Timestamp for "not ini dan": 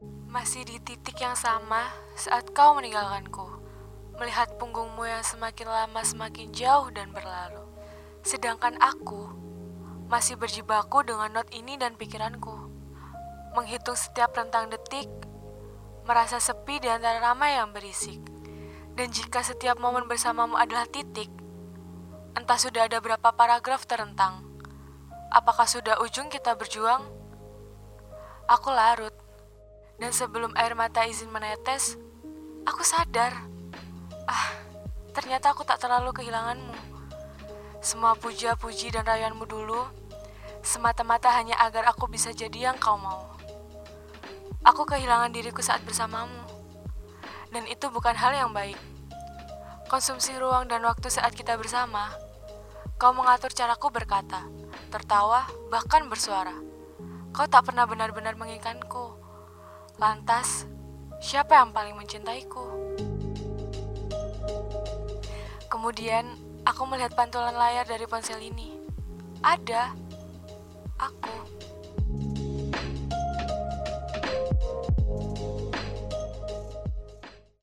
11.36-12.00